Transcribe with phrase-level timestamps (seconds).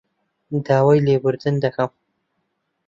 [0.65, 1.91] داوای لێبوردن دەکەم